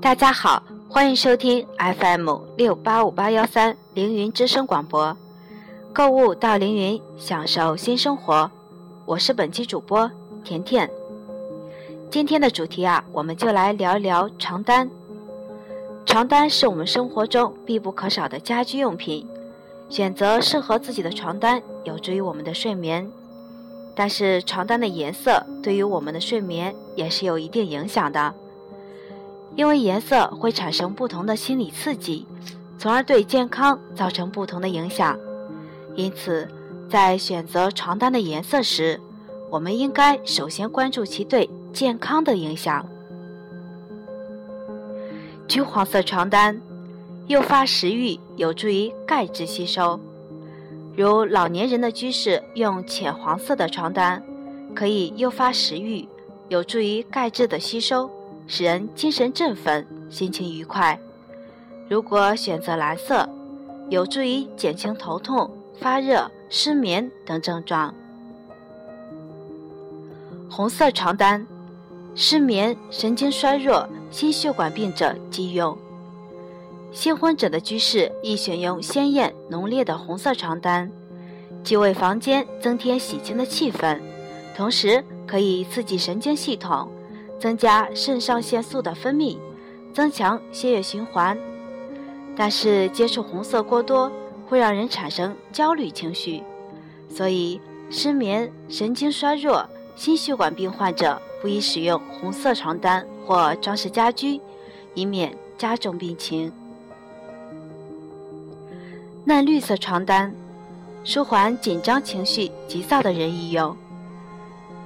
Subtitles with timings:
[0.00, 5.16] 大家好，欢迎收听 FM 六八五八幺三凌云之声广播，
[5.92, 8.50] 购物到凌云，享受新生活。
[9.06, 10.10] 我是本期主播
[10.44, 10.90] 甜甜。
[12.10, 14.88] 今天的主题啊，我们就来聊一聊床单。
[16.06, 19.26] 床单是我们生活中必不可少的家居用品，
[19.88, 23.10] 选择适合自己的床单有助于我们的睡眠。
[23.94, 28.34] 但是床单的颜色对于我们的睡眠也是有一定影响的，
[29.54, 32.26] 因为颜色会产生不同的心理刺激，
[32.76, 35.16] 从而对健康造成不同的影响。
[35.94, 36.48] 因此，
[36.90, 39.00] 在选择床单的颜色时，
[39.48, 42.84] 我们应该首先关注其对健康的影响。
[45.46, 46.60] 橘黄色床单
[47.28, 50.00] 诱发食欲，有助于钙质吸收。
[50.96, 54.22] 如老年人的居室用浅黄色的床单，
[54.74, 56.08] 可以诱发食欲，
[56.48, 58.08] 有助于钙质的吸收，
[58.46, 60.98] 使人精神振奋、心情愉快。
[61.88, 63.28] 如果选择蓝色，
[63.88, 67.92] 有助于减轻头痛、发热、失眠等症状。
[70.48, 71.44] 红色床单，
[72.14, 75.76] 失眠、神经衰弱、心血管病者忌用。
[76.94, 80.88] 新婚者的居室宜选用鲜艳浓烈的红色床单，
[81.64, 84.00] 既为房间增添喜庆的气氛，
[84.56, 86.88] 同时可以刺激神经系统，
[87.36, 89.36] 增加肾上腺素的分泌，
[89.92, 91.36] 增强血液循环。
[92.36, 94.10] 但是接触红色过多
[94.46, 96.44] 会让人产生焦虑情绪，
[97.08, 104.40] 所以失眠、神经衰弱、心血管病患者不宜使用红色床单或装饰家居，
[104.94, 106.52] 以免加重病情。
[109.26, 110.30] 嫩绿色床单，
[111.02, 113.74] 舒缓紧张情绪、急躁的人宜用。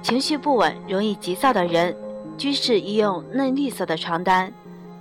[0.01, 1.93] 情绪不稳、容易急躁的人，
[2.37, 4.49] 居室宜用嫩绿色的床单，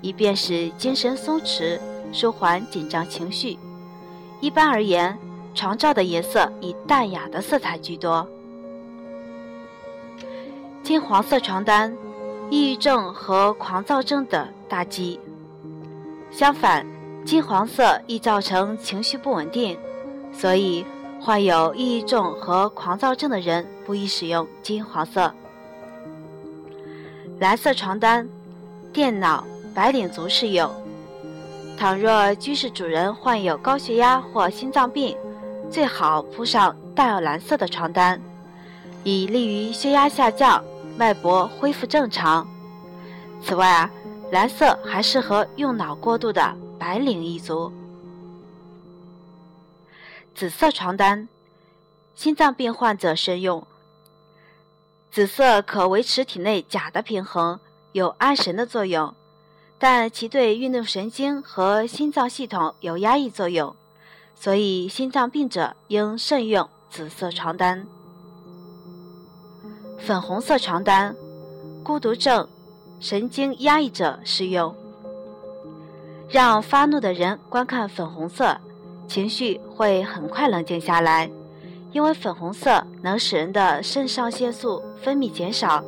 [0.00, 1.78] 以便使精神松弛，
[2.12, 3.56] 舒缓紧张情绪。
[4.40, 5.16] 一般而言，
[5.54, 8.28] 床罩的颜色以淡雅的色彩居多。
[10.82, 11.96] 金黄色床单，
[12.50, 15.20] 抑郁症和狂躁症的大忌。
[16.32, 16.84] 相反。
[17.28, 19.78] 金黄色易造成情绪不稳定，
[20.32, 20.82] 所以
[21.20, 25.30] 患有抑郁症和狂躁症的人不宜使用金黄色。
[27.38, 28.26] 蓝色床单，
[28.94, 29.44] 电脑、
[29.74, 30.70] 白领族适用。
[31.76, 35.14] 倘若居室主人患有高血压或心脏病，
[35.70, 38.18] 最好铺上带有蓝色的床单，
[39.04, 40.64] 以利于血压下降、
[40.96, 42.48] 脉搏恢复正常。
[43.44, 43.90] 此外啊，
[44.32, 46.56] 蓝色还适合用脑过度的。
[46.78, 47.72] 白领一族，
[50.34, 51.28] 紫色床单，
[52.14, 53.66] 心脏病患者慎用。
[55.10, 57.58] 紫色可维持体内钾的平衡，
[57.92, 59.14] 有安神的作用，
[59.78, 63.74] 但其对运动神经和心脏系统有压抑作用，
[64.36, 67.86] 所以心脏病者应慎用紫色床单。
[69.98, 71.16] 粉红色床单，
[71.82, 72.48] 孤独症、
[73.00, 74.72] 神经压抑者适用。
[76.28, 78.54] 让发怒的人观看粉红色，
[79.06, 81.30] 情绪会很快冷静下来，
[81.90, 85.82] 因为粉红色能使人的肾上腺素分泌减少，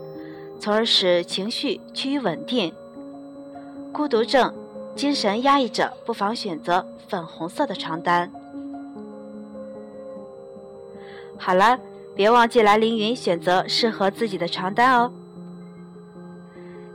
[0.59, 2.73] 从而使情绪趋于稳定。
[3.93, 4.51] 孤独症、
[4.97, 8.33] 精神压抑者不妨选择粉红色的床单。
[11.37, 11.78] 好了，
[12.15, 15.12] 别忘记来凌云选择适合自己的床单哦。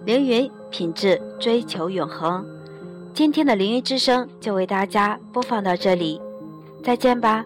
[0.03, 2.43] 凌云品质追求永恒。
[3.15, 6.19] 今天的灵云之声就为大家播放到这里，
[6.83, 7.45] 再见吧。